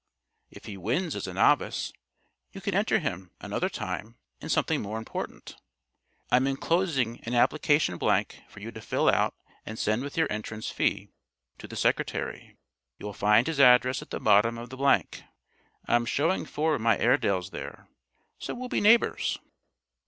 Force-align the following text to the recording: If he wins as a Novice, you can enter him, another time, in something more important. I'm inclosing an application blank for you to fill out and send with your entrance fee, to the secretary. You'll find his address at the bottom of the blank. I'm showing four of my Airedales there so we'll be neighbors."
If 0.49 0.65
he 0.65 0.77
wins 0.77 1.15
as 1.15 1.27
a 1.27 1.33
Novice, 1.35 1.93
you 2.53 2.59
can 2.59 2.73
enter 2.73 2.97
him, 2.97 3.29
another 3.39 3.69
time, 3.69 4.17
in 4.39 4.49
something 4.49 4.81
more 4.81 4.97
important. 4.97 5.55
I'm 6.31 6.47
inclosing 6.47 7.19
an 7.23 7.35
application 7.35 7.99
blank 7.99 8.41
for 8.49 8.61
you 8.61 8.71
to 8.71 8.81
fill 8.81 9.07
out 9.11 9.35
and 9.63 9.77
send 9.77 10.01
with 10.03 10.17
your 10.17 10.25
entrance 10.31 10.71
fee, 10.71 11.09
to 11.59 11.67
the 11.67 11.75
secretary. 11.75 12.57
You'll 12.97 13.13
find 13.13 13.45
his 13.45 13.59
address 13.59 14.01
at 14.01 14.09
the 14.09 14.19
bottom 14.19 14.57
of 14.57 14.71
the 14.71 14.77
blank. 14.77 15.21
I'm 15.87 16.07
showing 16.07 16.45
four 16.45 16.73
of 16.73 16.81
my 16.81 16.97
Airedales 16.97 17.51
there 17.51 17.87
so 18.39 18.55
we'll 18.55 18.69
be 18.69 18.81
neighbors." 18.81 19.37